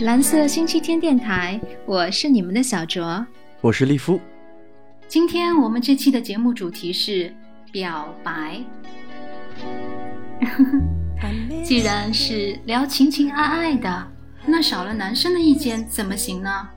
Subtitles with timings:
[0.00, 3.24] 蓝色星期天电台，我是你们的小卓，
[3.60, 4.20] 我是利夫。
[5.06, 7.32] 今天我们这期的节目主题是
[7.70, 8.60] 表白。
[11.62, 14.08] 既然是聊情情爱爱的，
[14.44, 16.68] 那少了男生的意见怎么行呢？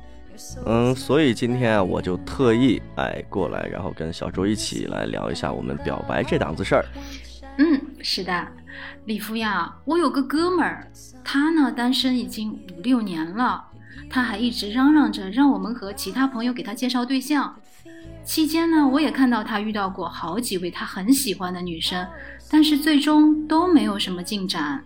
[0.66, 6.86] 嗯，所以今天啊，我就特意哎过来，然后跟小周一起来聊一下我们表白这档子事儿。
[7.58, 8.48] 嗯，是的，
[9.05, 10.91] 李夫呀，我有个哥们儿，
[11.23, 13.66] 他呢单身已经五六年了，
[14.09, 17.55] 他还一直嚷嚷着让我们和其他朋友给他介绍对象。
[18.23, 22.08] 期间呢，我也看到他遇到过好几位他很喜欢的女生，
[22.50, 24.84] 但是最终都没有什么进展。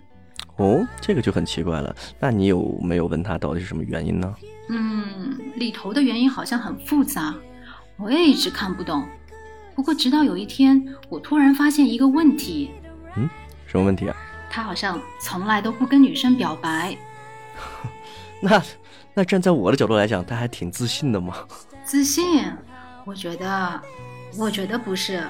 [0.57, 1.95] 哦，这个就很奇怪了。
[2.19, 4.35] 那你有没有问他到底是什么原因呢？
[4.67, 7.33] 嗯，里头的原因好像很复杂，
[7.97, 9.05] 我也一直看不懂。
[9.73, 12.71] 不过直到有一天，我突然发现一个问题。
[13.15, 13.29] 嗯，
[13.69, 14.15] 什么问题啊？
[14.49, 16.97] 他好像从来都不跟女生表白。
[18.41, 18.61] 那
[19.13, 21.35] 那站在我的角度来讲，他还挺自信的嘛。
[21.83, 22.43] 自信？
[23.05, 23.81] 我觉得，
[24.37, 25.23] 我觉得不是。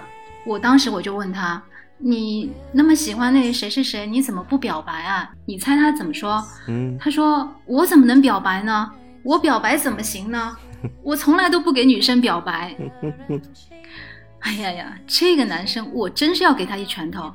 [0.46, 1.62] 我当时我就问他。
[2.02, 5.30] 你那么喜欢那个谁谁谁，你怎么不表白啊？
[5.46, 6.42] 你猜他怎么说？
[6.70, 8.90] 嗯，他说我怎么能表白呢？
[9.22, 10.56] 我表白怎么行呢？
[11.04, 12.74] 我从来都不给女生表白。
[14.40, 17.30] 哎呀呀，这个男生我真是要给他一拳头，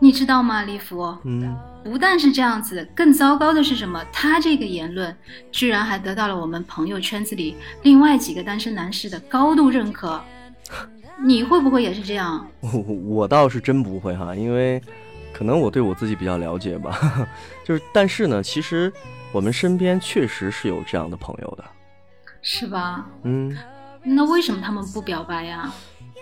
[0.00, 1.16] 你知道吗，利弗？
[1.24, 4.02] 嗯，不但是这样子，更糟糕的是什么？
[4.12, 5.14] 他这个言论
[5.50, 10.20] 居然还得到了我们朋友圈子里另外几个单身男士的高度认可。
[11.24, 12.46] 你会不会也是这样？
[12.60, 14.80] 我我倒是真不会哈，因为
[15.32, 17.26] 可能我对我自己比较了解吧。
[17.66, 18.92] 就是，但是呢，其实
[19.32, 21.64] 我们身边确实是有这样的朋友的，
[22.40, 23.04] 是吧？
[23.24, 23.56] 嗯。
[24.04, 25.72] 那为什么他们不表白呀？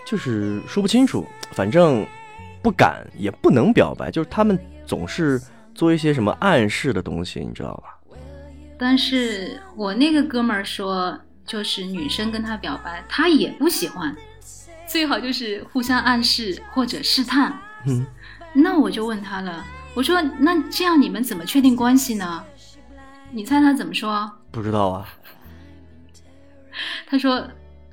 [0.03, 2.03] 就是说不清楚，反正
[2.61, 5.41] 不敢也不能表白，就是他们总是
[5.73, 7.93] 做一些什么暗示的东西，你知道吧？
[8.79, 14.15] 但是我那个哥们儿说，就是女生跟他表白，他也不喜欢。
[14.85, 17.53] 最好就是互相暗示或者试探。
[17.85, 18.05] 嗯，
[18.53, 22.43] 那我就问他了，我说那这样你们怎么确定关系呢？
[23.31, 24.31] 你猜他怎么说？
[24.51, 25.09] 不知道啊。
[27.07, 27.45] 他说，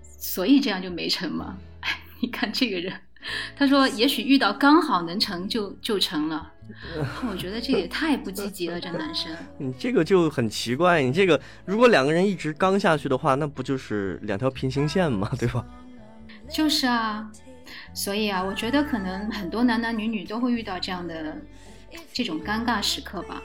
[0.03, 1.57] 所以这样就没成嘛。
[1.81, 2.93] 哎， 你看这个人，
[3.57, 6.51] 他说也许遇到刚好能成就就成了。
[7.29, 9.31] 我觉得这也太不积极了，这男生。
[9.59, 15.31] 你这个就很奇怪，你这个如果两个人一直刚下去的话，那不就是两条平行线吗？
[15.39, 15.65] 对吧？
[16.49, 17.31] 就是啊，
[17.93, 21.37] 所以啊，我觉得可能很多男男女女都会遇到这样的
[22.12, 23.43] 这种尴尬时刻吧。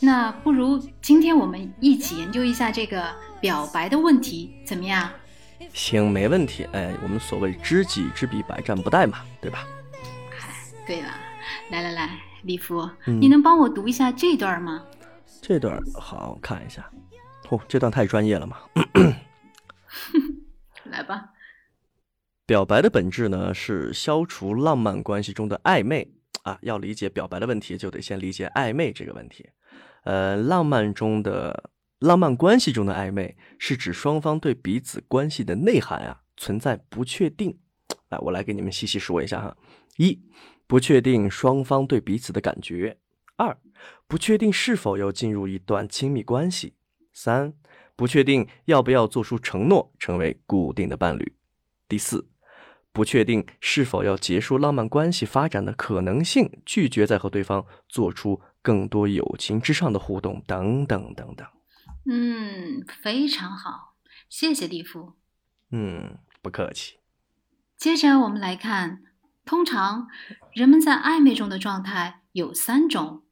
[0.00, 5.08] 那不如今天我们一起研究一下这个表白的问题，怎么样？
[5.72, 6.64] 行，没问题。
[6.72, 9.66] 哎，我们所谓知己知彼，百战不殆嘛，对吧？
[10.30, 10.48] 哎，
[10.86, 11.08] 对了，
[11.70, 14.84] 来来来，李福，你能帮我读一下这段吗？
[15.40, 16.90] 这段好看一下。
[17.50, 18.56] 哦，这段太专业了嘛。
[20.84, 21.30] 来吧。
[22.46, 26.08] 表白的本质呢，是消除浪漫关系中的暧昧
[26.42, 26.58] 啊。
[26.62, 29.48] 要理解表白的问题，就得先理解暧昧这个问题。
[30.04, 37.58] 呃，浪漫中的浪漫关系中的暧昧，是指双方对彼此关系的内涵啊存在不确定。
[38.08, 39.56] 来，我来给你们细细说一下哈。
[39.96, 40.20] 一，
[40.66, 42.96] 不确定双方对彼此的感觉；
[43.36, 43.56] 二，
[44.06, 46.74] 不确定是否要进入一段亲密关系；
[47.12, 47.54] 三，
[47.96, 51.24] 不确定要不要做出承诺，成为固定的伴侣；
[51.88, 52.28] 第四。
[52.92, 61.46] 不确定是否要结束浪漫关系发展的可能性，拒绝再和对方做出更多友情之上的互动，等等等等。
[62.08, 63.96] 嗯，非常好，
[64.28, 65.14] 谢谢蒂夫。
[65.70, 66.98] 嗯，不客气。
[67.76, 69.02] 接着我们来看，
[69.44, 70.08] 通常
[70.52, 73.24] 人们在暧昧中的状态有三种：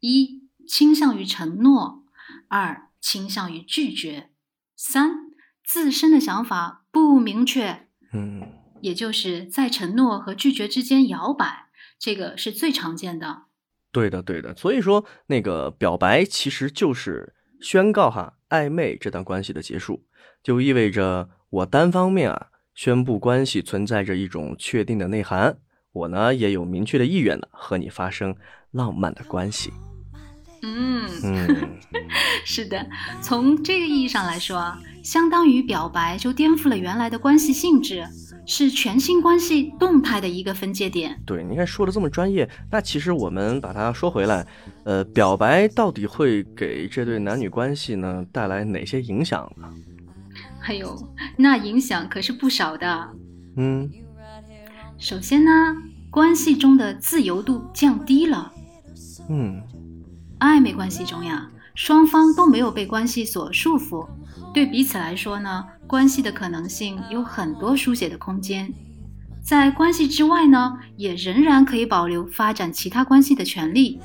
[0.00, 2.04] 一、倾向于承诺；
[2.48, 4.30] 二、倾向于拒绝；
[4.76, 5.32] 三、
[5.64, 7.88] 自身的想法不明确。
[8.12, 8.58] 嗯。
[8.82, 11.68] 也就是在承诺和拒绝之间摇摆，
[12.00, 13.44] 这个是最常见的。
[13.92, 14.56] 对的，对的。
[14.56, 17.32] 所以说，那个表白其实就是
[17.62, 20.04] 宣告哈暧昧这段关系的结束，
[20.42, 25.58] 就意味着我单方面啊宣布关系存在着一种确定的内涵，
[25.92, 28.34] 我呢也有明确的意愿呢和你发生
[28.72, 29.72] 浪漫的关系。
[30.64, 31.78] 嗯嗯，
[32.46, 32.86] 是的，
[33.20, 38.06] 从这个意义上来说，相当于表白就颠覆了原来的关系性质。
[38.46, 41.20] 是全新关系动态的一个分界点。
[41.24, 44.46] 对，你看说的这么专业，那其实我们把它说回来，
[44.84, 49.68] 呃，表白到底会给这对男女关系呢带来哪些影响呢？
[50.64, 50.96] 哎呦，
[51.36, 53.08] 那影响可是不少的。
[53.56, 53.90] 嗯，
[54.98, 55.50] 首先呢，
[56.10, 58.52] 关系中的自由度降低了。
[59.28, 59.62] 嗯，
[60.38, 64.08] 暧昧关系中呀，双方都没有被关系所束缚，
[64.54, 68.72] 对彼此来说呢，关系的可能性有很多书写的空间。
[69.42, 74.00] 在关系之外呢，也仍然可以保留发展其他关系的权利。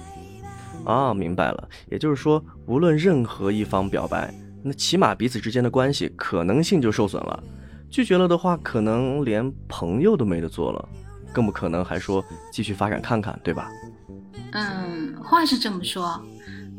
[0.84, 1.70] 啊，明白了。
[1.90, 7.42] 也就是说，无论任何一方表白，那起码彼此之间的关系可能性就受损了。
[7.90, 10.90] 拒绝了的话，可能连朋友都没得做了，
[11.32, 13.72] 更不可能还说继续发展看看，对吧？
[14.52, 16.22] 嗯，话是这么说，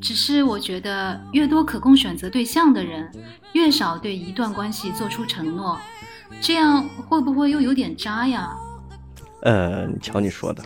[0.00, 3.11] 只是我觉得，越多可供选择对象的人，
[3.53, 5.79] 越少对一段关系做出承诺。
[6.41, 8.55] 这样会不会又有点渣呀？
[9.43, 10.62] 呃，瞧你说的，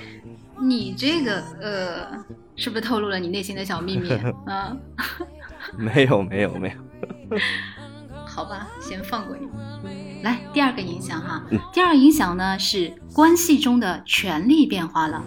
[0.61, 2.25] 你这个呃，
[2.57, 4.11] 是不是透露了你内心的小秘密
[4.47, 4.77] 啊？
[5.77, 7.39] 没有没有没有。
[8.27, 9.47] 好吧，先放过你。
[10.23, 15.23] 来，第二个影响哈，第二个影响呢是关系中的权力变化了。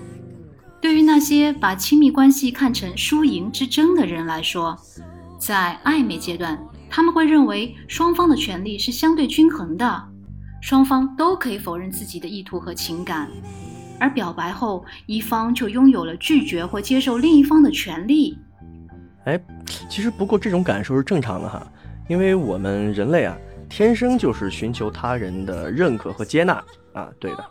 [0.86, 4.78] 对于那些把亲密关系看成输赢之争的人来说，
[5.40, 10.04] 在暧昧阶段，他们会认为双方的权利是相对均衡的。
[10.62, 13.28] 双方都可以否认自己的意图和情感，
[14.00, 18.38] 而表白后，一方就拥有了拒绝或接受另一方的权利。
[19.24, 19.42] 哎，
[19.90, 21.66] 其实不过这种感受是正常的哈，
[22.08, 23.36] 因为我们人类啊，
[23.68, 27.10] 天生就是寻求他人的认可和接纳啊。
[27.20, 27.44] 对的，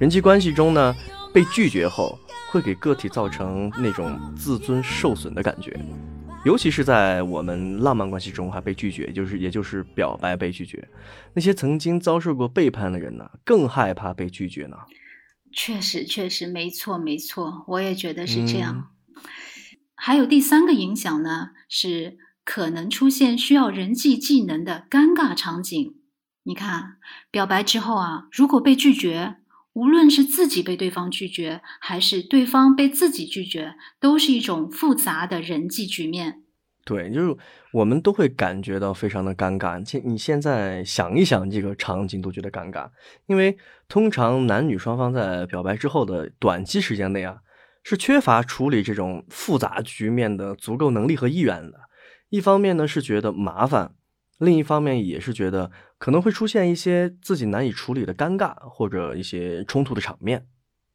[0.00, 0.96] 人际关系中呢，
[1.38, 2.18] 被拒绝后
[2.50, 5.78] 会给个体造成那种自尊受损的感觉。
[6.44, 10.88] 尤其是在我们浪漫关系中，还被拒绝，就是也就是表白被拒绝，
[11.34, 14.76] 那些曾经遭受过背叛的人呢，更害怕被拒绝呢。
[15.52, 18.88] 确实，确实，没错，没错，我也觉得是这样。
[19.94, 25.94] 还有第三个影响呢，是可能出现需要人际技能的尴尬场景。
[26.42, 26.96] 你看，
[27.30, 29.36] 表白之后啊，如果被拒绝。
[29.78, 36.42] 无论是自己被对方拒绝，还是对方被自己拒绝，都是一种复杂的人际局面。
[36.84, 37.36] 对，就是
[37.72, 39.88] 我们都会感觉到非常的尴尬。
[39.88, 42.90] 现你现在想一想这个场景，都觉得尴尬，
[43.26, 43.56] 因为
[43.88, 47.36] 通常男女双方在表白之后的短期时间内啊，
[47.84, 51.82] 是缺乏处理这种复杂局面的足够能力和意愿的。
[52.30, 53.92] 一方面呢是觉得麻烦，
[54.38, 55.70] 另一方面也是觉得。
[56.00, 60.46] 可能会出现一些自己难以处理的尴尬，或者一些冲突的场面。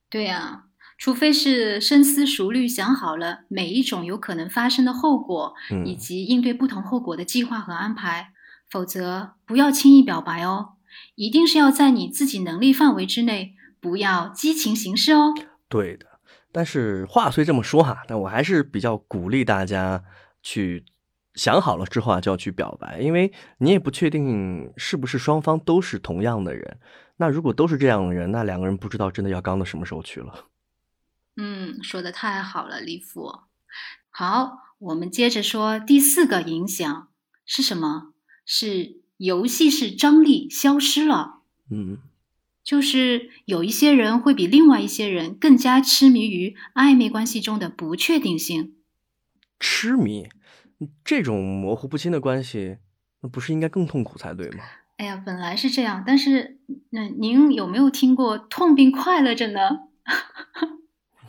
[0.09, 0.67] 对呀，
[0.97, 5.53] 除非是深思熟虑想好了每一种有可能发生的后果，
[5.85, 8.31] 以及应对不同后果的计划和安排，
[8.71, 10.75] 否则不要轻易表白哦。
[11.15, 15.33] 一定是要在你自己能力范围之内，不要激情行事哦。
[15.67, 16.05] 对的，
[16.53, 20.01] 但是话虽这么说哈，但我还是比较鼓励大家
[20.41, 20.85] 去。
[21.35, 26.79] 想好了之后啊，就要去表白，因为你也不确定是不是双方都是同样的人。
[27.17, 30.47] 那如果都是这样的人，那两个人不知道真的要刚到什么时候去了。
[31.37, 33.39] 嗯，说的太好了，李父。
[34.09, 37.07] 好，我们接着说第四个影响
[37.45, 38.13] 是什么？
[38.45, 41.39] 是游戏是张力消失了。
[41.71, 41.97] 嗯，
[42.63, 48.75] 就是有一些人会比另外一些人更加痴迷于暧昧关系中的不确定性。
[49.59, 50.27] 痴迷。
[51.03, 52.77] 这种模糊不清的关系，
[53.21, 54.63] 那不是应该更痛苦才对吗？
[54.97, 56.59] 哎呀，本来是这样，但是
[56.91, 59.59] 那您有没有听过痛并快乐着呢？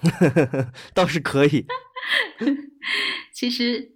[0.93, 1.67] 倒是可以。
[3.33, 3.93] 其实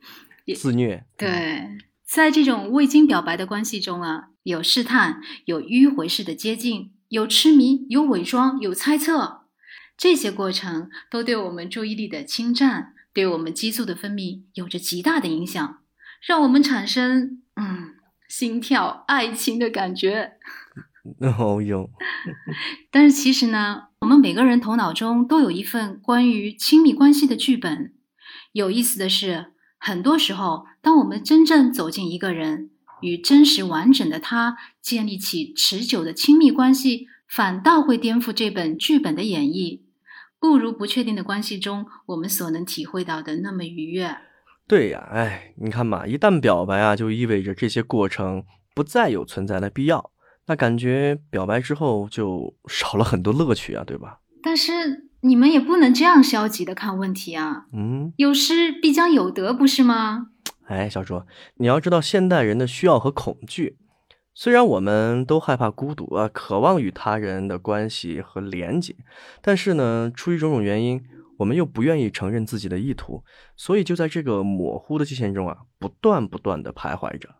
[0.56, 1.04] 自虐。
[1.16, 1.68] 对，
[2.04, 9.42] 在这种未经表白的关系中啊，有试探，有迂回式的接近，有痴迷，有伪装，有猜测，
[9.97, 12.94] 这些过程都对我们注意力的侵占。
[13.18, 15.78] 对我们激素的分泌有着极大的影响，
[16.25, 17.96] 让我们产生嗯
[18.28, 20.34] 心跳爱情的感觉。
[21.37, 21.90] 哦哟，
[22.92, 27.92] 但是其实呢，我们每个人头脑中都有一份关于亲密关系的剧本。
[28.52, 29.46] 有意思的是，
[29.80, 32.70] 很多时候，当我们真正走进一个人，
[33.00, 39.80] 与真实完整的他建立起持久的亲密关系，反倒会颠覆这本剧本的演绎。
[40.40, 44.16] 不如不确定的关系中，我们所能体会到的那么愉悦。
[44.66, 50.11] 对呀，哎，你看嘛，一旦表白啊，就意味着这些过程不再有存在的必要。
[50.47, 54.21] 那感觉表白之后就 少了很多乐趣啊，对吧？
[54.42, 57.66] 但是你们也不能这样消极的看问题啊。
[57.73, 60.28] 嗯，有失必将有得，不是吗？
[60.66, 61.26] 哎，小卓，
[61.57, 63.78] 你要知道现代人的需要和恐惧。
[64.40, 68.95] 虽然我们都害怕孤独啊，渴望与他人的关系和连接，
[69.42, 71.02] 但是呢，出于种种原因，
[71.38, 73.25] 我们又不愿意承认自己的意图，
[73.57, 77.35] 所以就在这个模糊的界限中啊，不断不断的徘徊着。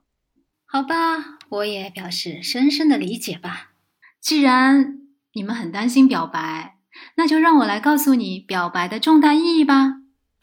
[0.67, 3.75] 好吧，我也表示深深的理解吧。
[4.21, 4.99] 既然
[5.35, 6.79] 你们很担心表白，
[7.17, 10.01] 那就让我来告诉你表白的重大意义吧。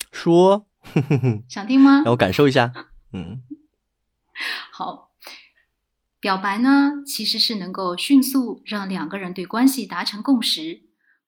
[0.10, 0.68] 说。
[1.50, 2.04] 想听吗？
[2.06, 2.72] 让我感受一下。
[3.12, 3.42] 嗯，
[4.72, 5.05] 好，
[6.26, 10.82] 表白呢，其实是能够迅速让两个人对关系达成共识，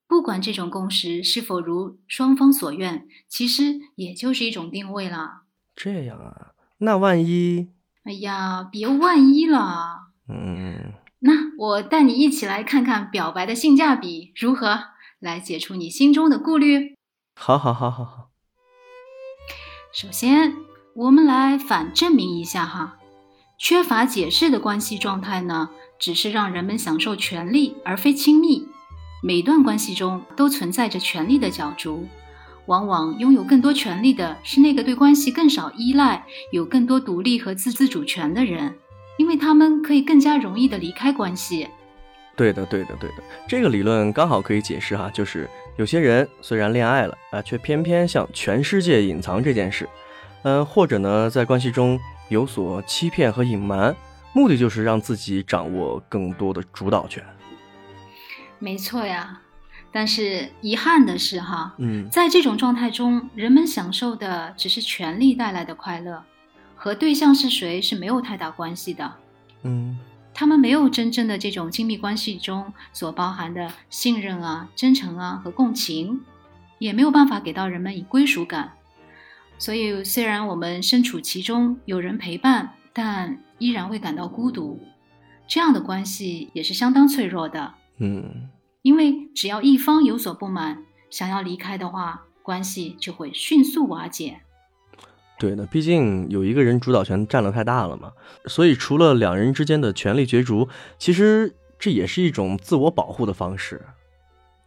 [0.08, 5.42] 不管这种共识是否如双方所愿，其实也就是一种定位了。
[5.76, 7.68] 这样啊，那万一……
[8.02, 10.08] 哎呀，别万一了。
[10.28, 14.80] 嗯，那我带你一起来看看表白的性价比如何，
[15.20, 16.96] 来解除你心中的顾虑。
[17.36, 18.30] 好，好，好，好，好。
[19.92, 20.56] 首先，
[20.96, 22.97] 我们来反证明一下哈，
[23.58, 28.68] 缺乏解释的关系状态呢，只是让人们享受权利而非亲密。
[29.20, 32.06] 每段关系中都存在着权力的角逐，
[32.66, 38.76] 往往拥有更多权利的是那个对关系更少依赖、有更多独立和自自主权的人，
[39.16, 41.66] 因为他们可以更加容易的离开关系。
[42.36, 43.16] 对的，对的，对的，
[43.48, 49.88] 这个理论刚好可以解释哈，就是有些人虽然恋爱了啊，却偏偏向全世界隐藏这件事，
[50.44, 51.98] 嗯，或者呢，在关系中
[52.28, 53.94] 有所欺骗和隐瞒，
[54.32, 57.24] 目的就是让自己掌握更多的主导权。
[58.58, 59.40] 没错呀，
[59.92, 66.22] 但是遗憾的是哈，嗯，在这种状态中，人们享受的只是权力带来的快乐，
[66.74, 69.12] 和对象是谁是没有太大关系的。
[69.62, 69.98] 嗯。
[70.34, 76.20] 他们没有真正的这种亲密关系中所包含的信任啊、真诚啊和共情，
[76.78, 78.74] 也没有办法给到人们以归属感。
[79.58, 84.80] 所以，虽然我们身处其中，有人陪伴，但依然会感到孤独。
[85.46, 87.74] 这样的关系也是相当脆弱的。
[87.98, 88.48] 嗯，
[88.82, 94.40] 因为只要一方有所不满，想要离开的话，关系就会迅速瓦解。
[95.38, 98.12] 对的，毕竟有一个人主导权占了太大了嘛，
[98.46, 103.82] 所以除了两人之间的权力角逐，其实这也是一种自我保护的方式。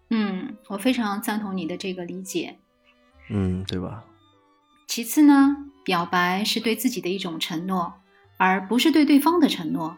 [0.09, 2.57] 嗯，我非常赞同你的这个理解。
[3.29, 4.03] 嗯，对吧？
[4.91, 5.55] 其次呢，
[5.85, 7.93] 表白是对自己的一种承诺，
[8.35, 9.95] 而不是对对方的承诺。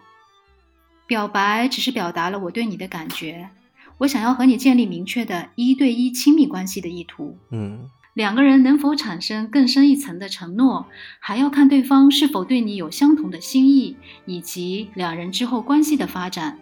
[1.08, 3.50] 表白只是表达了我对你的感觉，
[3.98, 7.36] 我想要和你建立明确的一对一亲密关系的意图。
[7.50, 7.90] 嗯。
[8.14, 10.86] 两个人能否产生更深一层的承诺，
[11.20, 13.98] 还要看对方是否对你有相同的心意，
[14.28, 16.60] 以及两人之后关系的发展。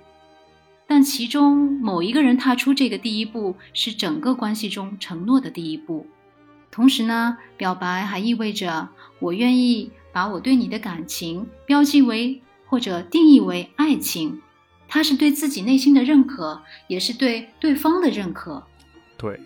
[0.87, 6.07] 但其中某一个人踏出这个第一步，是整个关系中承诺的第一步。
[6.71, 14.41] 同时呢，表白还意味着我愿意把我对你的感情标记为或者定义为爱情，
[14.87, 18.63] 它是对自己内心的认可，也是对对方的认可。
[19.17, 19.39] 对。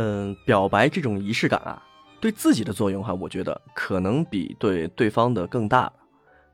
[0.00, 1.82] 嗯，表白这种仪式感啊，
[2.20, 5.92] 对自己的作用哈，我觉得可能比对对方的更大。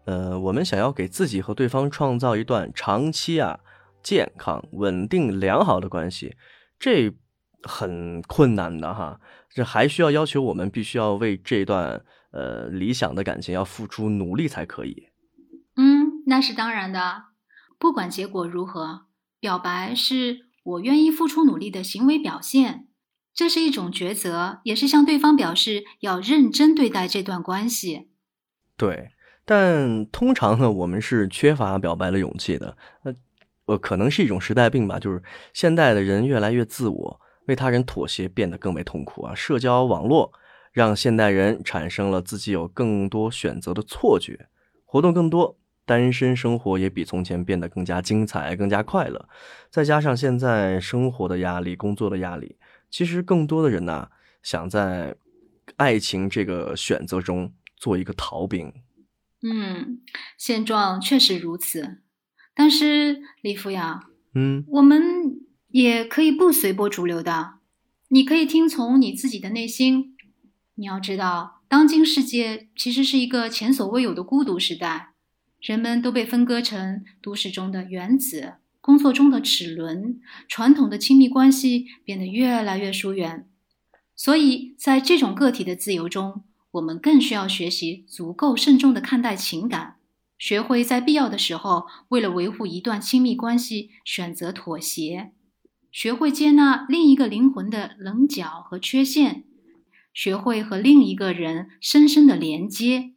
[0.07, 3.61] 呃，我们想要给自己和对方创造一段长期啊、
[4.03, 6.37] 健康、稳定、良好的关系，
[6.79, 7.13] 这
[7.65, 9.21] 很困难的哈。
[9.51, 15.09] 这还需要要求我们必须要为这段呃理想的感情要付出努力才可以。
[15.77, 17.25] 嗯，那是当然的。
[17.79, 19.07] 不管结果如何，
[19.41, 22.89] 表白是我愿意付出努力的行为表现。
[23.35, 28.11] 这是一种抉择，也是向对方表示要认真对待这段关系。
[28.77, 29.11] 对，
[29.45, 32.77] 但通常呢，我们是缺乏表白的勇气的。
[33.03, 33.15] 呃，
[33.67, 35.21] 呃，可能是一种时代病吧，就是
[35.53, 39.35] 现代的人越来越自我，为他人妥协变得更为痛苦啊。
[39.35, 40.33] 社交网络
[40.73, 44.49] 让现代人产生了自己有更多选择的错觉，
[44.85, 49.29] 活动更多，单身生活也比从前变得更加精彩、更加快乐。
[49.71, 52.57] 再加上现在生活的压力、工作的压力。
[52.91, 54.09] 其实更多的人呢，
[54.43, 55.17] 想在
[55.77, 58.73] 爱情这个选择中做一个逃兵。
[59.43, 60.01] 嗯，
[60.39, 61.99] 现状确实如此。
[62.55, 64.01] 但是李福阳，
[64.35, 65.34] 嗯，我们
[65.75, 67.55] 也可以不随波逐流的。
[68.07, 70.17] 你可以听从你自己的内心。
[70.77, 75.15] 你要知道，当今世界其实是一个前所未有的孤独时代，
[75.61, 78.55] 人们都被分割成都市中的原子。
[78.81, 83.49] 工作中的齿轮，传统的亲密关系变得越来越疏远，
[84.15, 89.97] 所以在这种个体的自由中，我们更需要学习足够慎重的看待情感，
[90.39, 95.33] 学会在必要的时候，为了维护一段亲密关系选择妥协，
[95.95, 99.45] 学会接纳另一个灵魂的棱角和缺陷，
[100.13, 103.13] 学会和另一个人深深的连接。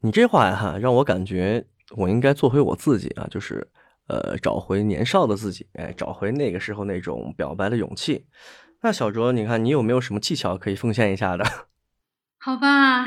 [0.00, 1.66] 你这话呀，哈，让我感觉
[1.98, 3.70] 我应该做回我自己啊，就是。
[4.06, 8.26] 呃，找回年少的自己，哎，找回那个时候那种表白的勇气。
[8.82, 11.44] 那小卓，你看你有没有什么技巧可以奉献一下的？
[12.36, 13.06] 好吧，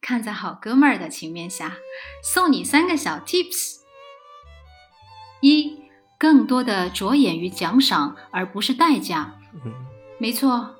[0.00, 1.76] 看在好哥们儿的情面下，
[2.24, 3.80] 送你三个小 tips：
[5.42, 5.77] 一，
[6.18, 9.34] 更多的着眼于奖赏而不是代价。
[9.64, 9.72] 嗯，
[10.18, 10.74] 没错，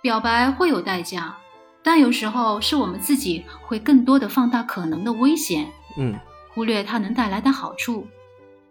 [0.00, 1.36] 表白会有代价，
[1.82, 6.18] 但有时候是我们自己会更多的放大可能的危险，嗯
[6.54, 8.06] 忽略它能带来的好处。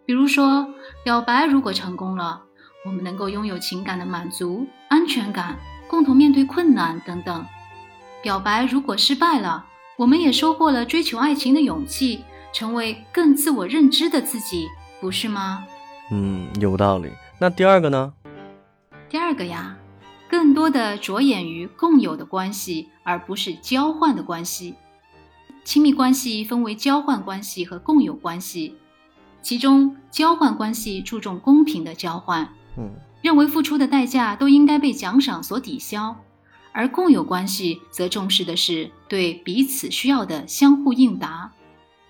[0.06, 0.68] 比如说，
[1.04, 2.42] 表白如果成功了，
[2.86, 5.58] 我们能够拥有情感的满足、安全感，
[5.88, 7.44] 共同面对困难等等；
[8.22, 9.66] 表白如果失败了，
[9.98, 14.68] 我们也收获了追求爱情的勇气，成为更自我认知的自己，
[15.02, 15.66] 不是吗？
[16.12, 17.10] 嗯，有道理。
[17.40, 18.14] 那第二个呢？
[19.10, 19.78] 第二个呀，
[20.30, 24.76] 更多的着眼于共有的关系，而不是交换的关系。
[25.64, 28.76] 亲密关系分为交换关系和共有关系，
[29.42, 36.16] 其中交换关系注重公平的交换，嗯认为付出的代价都应该被奖赏所抵消，
[36.72, 41.52] 而共有关系则重视的是对彼此需要的相互应答。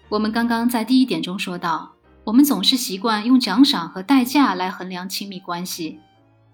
[0.10, 1.94] 我们刚刚在第一点中说到，
[2.26, 6.00] 我们总是习惯用奖赏和代价来衡量亲密关系，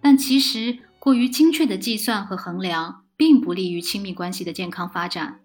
[0.02, 5.40] 但其实过于精确的计算和衡量，并不利于亲密关系的健康发展。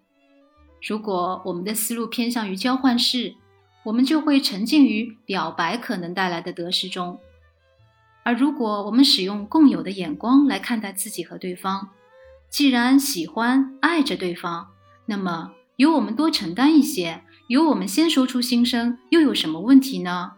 [0.85, 3.37] 如果我们的思路偏向于交换式，
[3.85, 7.21] 我们就会沉浸于表白可能带来的得失中；
[8.25, 11.91] 而如果我们使用共有的眼光来看待自己和对方，
[12.51, 14.67] 既然喜欢爱着对方，
[15.07, 20.33] 那么由我们多承担一些，由我们先说出心声，又有什么问题呢？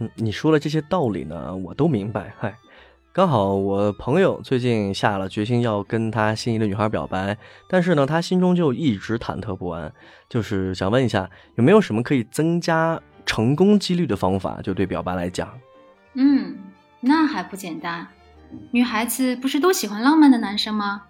[0.00, 2.34] 嗯，你说的这些道理呢，我都明白。
[2.36, 2.58] 嗨，
[3.12, 7.38] 刚好我朋友最近下了决心要跟他心仪的女孩表白，
[7.68, 9.92] 但是呢，他心中就一直忐忑不安，
[10.28, 14.60] 就是想问一下，有没有什么可以增加成功几率的方法？
[14.60, 15.48] 就对表白来讲，
[16.14, 16.58] 嗯，
[17.00, 18.04] 那还不简单。
[18.72, 21.04] 女孩子不是都喜欢浪漫的男生吗？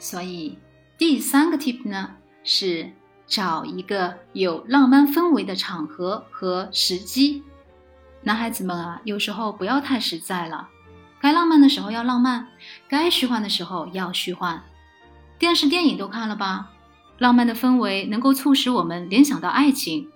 [0.00, 0.58] 所以
[0.96, 2.90] 第三个 tip 呢是
[3.28, 7.44] 找一个有浪漫氛围的场合和时机。
[8.22, 10.68] 男孩子们啊，有时候不要太实在了，
[11.20, 12.48] 该浪漫的时候要浪漫，
[12.88, 14.62] 该虚幻的时候要虚幻。
[15.38, 16.70] 电视电影都看了吧？
[17.18, 20.08] 浪漫的氛围能够促使我们联想到爱情，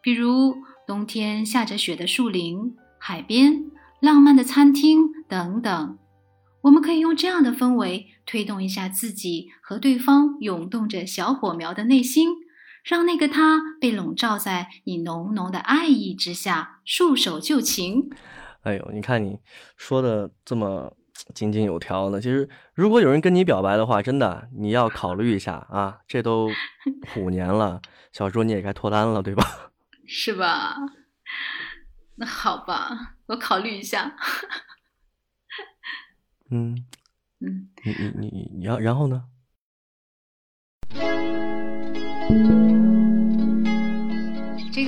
[0.00, 5.98] 比如冬天下着雪的树林、海边、浪漫的餐厅等等。
[6.62, 12.30] 我们可以用这样的氛围推动一下自己和对方涌动着小火苗的内心，
[12.84, 18.10] 让那个他被笼罩在你浓浓的爱意之下，束手就擒。
[18.62, 19.40] 哎呦，你看你
[19.76, 20.94] 说的这么
[21.34, 26.50] 井井有条的，其实如果有人跟你表白的话，真的你要考虑一下啊，这都
[27.16, 27.80] 五年了，
[28.12, 29.72] 小猪你也该脱单了，对吧？
[30.06, 30.76] 是吧？
[32.16, 34.14] 那好吧，我考虑一下。
[36.50, 36.84] 嗯
[37.40, 39.24] 嗯，你你你你你要然后呢？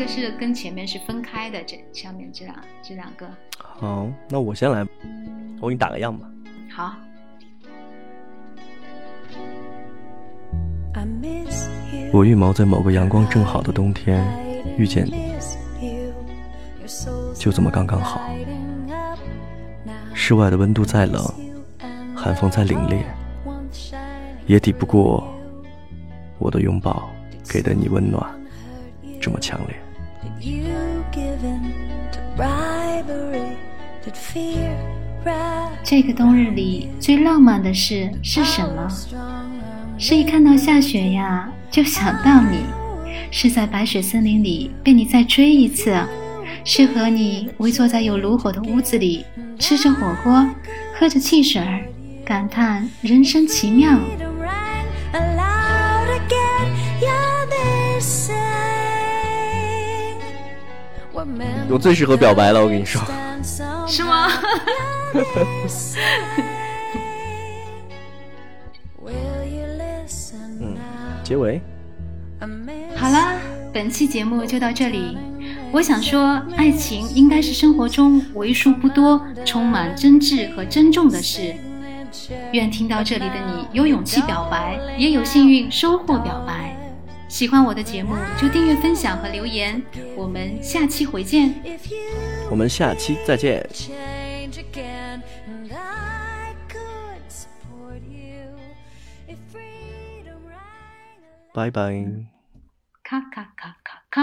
[0.06, 3.28] 个是跟前面是分开的，这下面这两这两个。
[3.58, 4.86] 好，那我先来，
[5.60, 6.30] 我给你打个样吧。
[6.70, 6.94] 好.
[12.12, 14.24] 我预谋在某个阳光正好的冬天
[14.78, 15.32] 遇见你，
[17.34, 18.30] 就这么刚刚好。
[20.14, 21.22] 室外的温度再冷，
[22.14, 23.02] 寒风再凛冽，
[24.46, 25.26] 也抵不过
[26.38, 27.10] 我的拥抱
[27.48, 28.24] 给的你温暖
[29.20, 29.76] 这么强烈。
[35.82, 38.88] 这个冬日里最浪漫的事是什么?
[39.98, 42.58] 是一看到下雪呀就想到你，
[43.30, 45.96] 是在白雪森林里被你再追一次，
[46.64, 49.24] 是和你围坐在有炉火的屋子里，
[49.58, 50.46] 吃着火锅，
[50.98, 51.80] 喝着汽水儿，
[52.24, 53.90] 感叹人生奇妙。
[61.68, 63.02] 我 最适合表白了，我跟你说。
[63.87, 64.29] 是吗
[71.22, 71.61] 结尾
[72.96, 73.35] 好啦，
[73.72, 75.16] 本期节目就到这里。
[75.72, 81.55] 我想说，爱情应该是生活中为数不多充满真挚和珍重的事。
[82.53, 86.75] 愿听到这里的你有勇气表白，也有幸运收获表白。
[87.29, 89.83] 喜欢我的节目就订阅、分享和留言。
[90.16, 91.55] 我们下期回见。
[92.50, 93.66] 我们下期再见。
[93.72, 98.54] change again, and I could support you.
[99.28, 102.04] If freedom rang 拜拜。
[103.02, 104.22] 咔咔咔咔咔，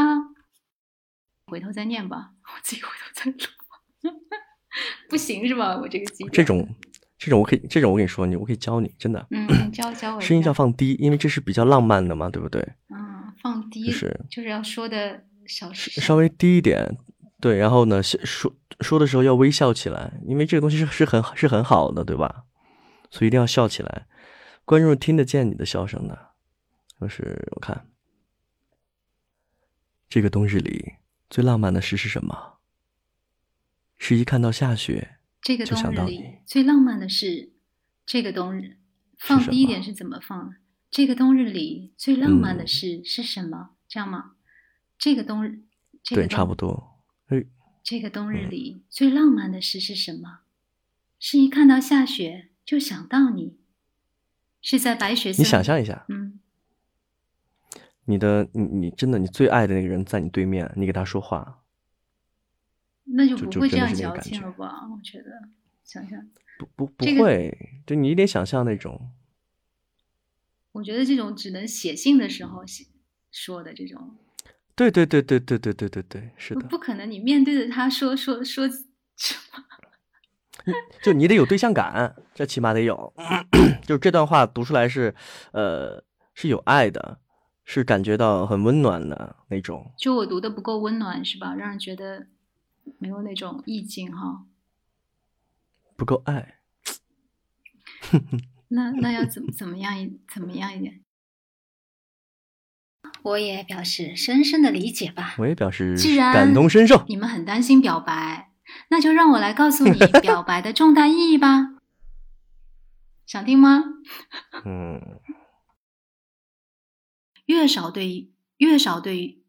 [1.48, 3.38] 回头再念吧， 我自己回头再录。
[5.10, 5.78] 不行是吧？
[5.78, 6.68] 我这个基这种
[7.18, 9.26] 这种我可以，这种我跟你说，你我可以教你，真的。
[9.32, 12.62] 嗯， 教教我声音要放低，因为这是比较浪漫的嘛，对不对？
[12.90, 16.98] 嗯，放低，就是就是要说的小稍微低一点，
[17.44, 17.58] 对。
[17.58, 22.46] 然后呢，说说的时候要微笑起来，因为这个东西是是很是很好的，对吧？
[23.12, 24.08] 所以一定要笑起来，
[24.64, 26.32] 观众听得见你的笑声的。
[27.02, 27.90] 就是我看
[30.08, 30.94] 这个冬日里
[31.30, 32.60] 最浪漫的事是什么？
[33.98, 37.52] 是一看到下雪这个就冬日里想到你最浪漫的事，
[38.06, 38.78] 这个冬日
[39.18, 40.56] 放低一点是怎么放？
[40.90, 43.72] 这个冬日里最浪漫的嗯事是什么？
[43.90, 44.36] 这样吗？
[44.98, 45.64] 这个冬日，
[46.04, 46.93] 这个对，差不多。
[47.84, 50.40] 哎，这个冬日嗯里最浪漫的事是什么？
[51.20, 53.58] 是一看到下雪就想到你，
[54.62, 55.44] 是在白雪你。
[55.44, 56.40] 想象一下，嗯，
[58.06, 61.64] 你的你你真的你最爱的那个人在你对面，你给他说话，
[63.04, 64.88] 那就不会这样矫情了吧？
[64.90, 65.50] 我觉得，
[65.84, 69.12] 想象，不不不这个会，就你一点想象那种，
[70.74, 72.86] 我觉得这种只能写信的时候写
[73.32, 74.16] 说的这种，
[74.76, 78.68] 对对对对对对对对对，是的，不不可能你面对着他说说说
[79.18, 79.64] 什么？
[81.04, 83.14] 就你得有对象感，这起码得有，
[83.86, 85.14] 就是这段话读出来是，
[85.52, 87.20] 呃，是有爱的，
[87.66, 89.92] 是感觉到很温暖的那种。
[89.98, 91.54] 就我读的不够温暖是吧？
[91.54, 92.28] 让人觉得
[92.98, 94.46] 没有那种意境哈。
[95.96, 96.60] 不够爱，
[98.70, 101.02] 那那要怎么怎么样一怎么样一点？
[103.24, 105.36] 我也表示深深的理解吧。
[105.38, 107.04] 我也表示既然感同身受。
[107.08, 108.52] 你们很担心表白，
[108.90, 111.70] 那就让我来告诉你 表白的重大意义吧。
[113.26, 113.84] 想听吗？
[114.66, 115.20] 嗯，
[117.46, 119.42] 越少对越少对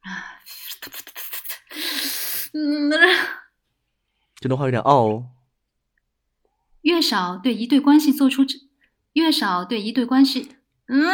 [0.00, 0.40] 啊，
[2.54, 2.90] 嗯，
[4.36, 5.26] 这段话有点傲哦。
[6.82, 8.56] 越少对一对关系做出这，
[9.14, 11.04] 越少对一对关系，嗯，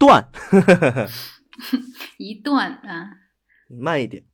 [0.00, 0.26] 断，
[2.16, 3.10] 一段啊，
[3.68, 4.24] 慢一点。